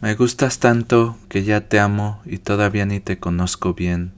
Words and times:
Me 0.00 0.14
gustas 0.14 0.60
tanto 0.60 1.18
que 1.28 1.44
ya 1.44 1.68
te 1.68 1.78
amo 1.78 2.22
y 2.24 2.38
todavía 2.38 2.86
ni 2.86 3.00
te 3.00 3.18
conozco 3.18 3.74
bien. 3.74 4.12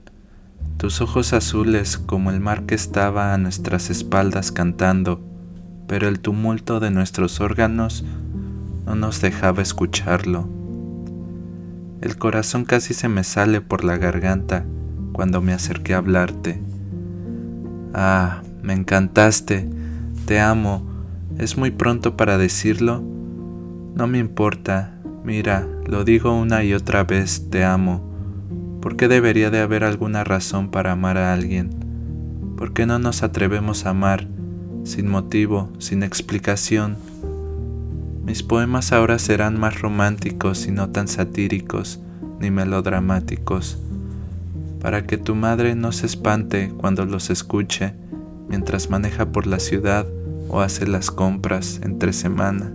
Tus 0.77 1.01
ojos 1.01 1.33
azules 1.33 1.97
como 1.97 2.31
el 2.31 2.39
mar 2.39 2.63
que 2.65 2.73
estaba 2.73 3.33
a 3.33 3.37
nuestras 3.37 3.89
espaldas 3.89 4.53
cantando, 4.53 5.19
pero 5.85 6.07
el 6.07 6.21
tumulto 6.21 6.79
de 6.79 6.89
nuestros 6.89 7.41
órganos 7.41 8.05
no 8.85 8.95
nos 8.95 9.19
dejaba 9.19 9.61
escucharlo. 9.61 10.47
El 11.99 12.17
corazón 12.17 12.63
casi 12.63 12.93
se 12.93 13.09
me 13.09 13.25
sale 13.25 13.59
por 13.59 13.83
la 13.83 13.97
garganta 13.97 14.63
cuando 15.11 15.41
me 15.41 15.51
acerqué 15.51 15.95
a 15.95 15.97
hablarte. 15.97 16.61
Ah, 17.93 18.41
me 18.61 18.71
encantaste, 18.71 19.67
te 20.27 20.39
amo, 20.39 20.87
es 21.37 21.57
muy 21.57 21.71
pronto 21.71 22.15
para 22.15 22.37
decirlo. 22.37 23.03
No 23.95 24.07
me 24.07 24.19
importa, 24.19 24.92
Mira, 25.23 25.65
lo 25.85 26.03
digo 26.03 26.37
una 26.37 26.65
y 26.65 26.73
otra 26.73 27.05
vez, 27.05 27.49
te 27.49 27.63
amo. 27.63 28.03
¿Por 28.81 28.97
qué 28.97 29.07
debería 29.07 29.49
de 29.49 29.59
haber 29.59 29.85
alguna 29.85 30.25
razón 30.25 30.69
para 30.69 30.91
amar 30.91 31.17
a 31.17 31.31
alguien? 31.31 31.69
¿Por 32.57 32.73
qué 32.73 32.85
no 32.85 32.99
nos 32.99 33.23
atrevemos 33.23 33.85
a 33.85 33.91
amar 33.91 34.27
sin 34.83 35.07
motivo, 35.07 35.71
sin 35.79 36.03
explicación? 36.03 36.97
Mis 38.25 38.43
poemas 38.43 38.91
ahora 38.91 39.17
serán 39.17 39.57
más 39.57 39.79
románticos 39.79 40.67
y 40.67 40.71
no 40.71 40.89
tan 40.89 41.07
satíricos 41.07 42.01
ni 42.41 42.51
melodramáticos, 42.51 43.77
para 44.81 45.07
que 45.07 45.17
tu 45.17 45.35
madre 45.35 45.75
no 45.75 45.93
se 45.93 46.05
espante 46.05 46.73
cuando 46.77 47.05
los 47.05 47.29
escuche 47.29 47.93
mientras 48.49 48.89
maneja 48.89 49.31
por 49.31 49.47
la 49.47 49.59
ciudad 49.59 50.05
o 50.49 50.59
hace 50.59 50.85
las 50.85 51.11
compras 51.11 51.79
entre 51.83 52.11
semana. 52.11 52.73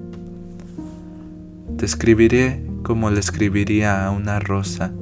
Te 1.78 1.87
escribiré 1.87 2.60
como 2.82 3.08
le 3.08 3.20
escribiría 3.20 4.05
a 4.05 4.11
una 4.11 4.41
rosa, 4.41 4.92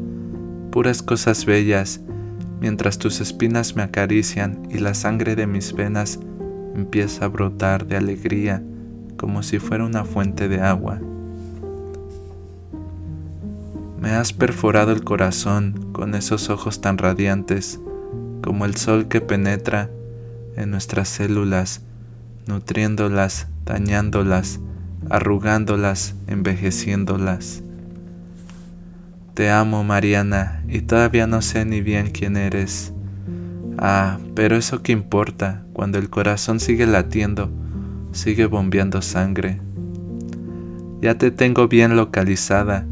puras 0.71 1.03
cosas 1.03 1.47
bellas, 1.47 2.03
mientras 2.61 2.99
tus 2.99 3.23
espinas 3.23 3.77
me 3.77 3.83
acarician 3.83 4.69
y 4.71 4.77
la 4.77 4.93
sangre 4.93 5.37
de 5.37 5.47
mis 5.47 5.73
venas 5.73 6.21
empieza 6.75 7.25
a 7.25 7.29
brotar 7.29 7.87
de 7.87 7.97
alegría 7.97 8.63
como 9.17 9.43
si 9.43 9.59
fuera 9.59 9.87
una 9.87 10.05
fuente 10.05 10.49
de 10.49 10.61
agua. 10.61 11.01
Me 13.99 14.11
has 14.11 14.35
perforado 14.35 14.93
el 14.93 15.03
corazón 15.03 15.93
con 15.93 16.15
esos 16.15 16.51
ojos 16.51 16.83
tan 16.83 16.99
radiantes 16.99 17.81
como 18.43 18.67
el 18.67 18.77
sol 18.77 19.09
que 19.09 19.23
penetra 19.23 19.89
en 20.57 20.73
nuestras 20.73 21.09
células, 21.09 21.81
nutriéndolas, 22.47 23.47
dañándolas, 23.65 24.61
arrugándolas, 25.11 26.15
envejeciéndolas. 26.27 27.63
Te 29.35 29.51
amo, 29.51 29.85
Mariana, 29.85 30.63
y 30.69 30.81
todavía 30.81 31.27
no 31.27 31.43
sé 31.43 31.65
ni 31.65 31.81
bien 31.81 32.11
quién 32.11 32.37
eres. 32.37 32.93
Ah, 33.79 34.19
pero 34.35 34.57
eso 34.57 34.83
que 34.83 34.93
importa 34.93 35.63
cuando 35.73 35.99
el 35.99 36.09
corazón 36.09 36.61
sigue 36.61 36.87
latiendo, 36.87 37.51
sigue 38.13 38.47
bombeando 38.47 39.03
sangre. 39.03 39.61
Ya 41.03 41.19
te 41.19 41.31
tengo 41.31 41.69
bien 41.69 41.97
localizada 41.97 42.87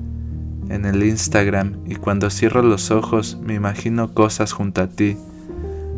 en 0.68 0.84
el 0.84 1.02
Instagram 1.02 1.78
y 1.86 1.96
cuando 1.96 2.30
cierro 2.30 2.62
los 2.62 2.90
ojos 2.90 3.38
me 3.42 3.54
imagino 3.54 4.12
cosas 4.12 4.52
junto 4.52 4.82
a 4.82 4.88
ti 4.88 5.16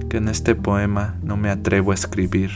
que 0.09 0.19
en 0.19 0.29
este 0.29 0.55
poema 0.55 1.17
no 1.23 1.37
me 1.37 1.51
atrevo 1.51 1.91
a 1.91 1.95
escribir. 1.95 2.51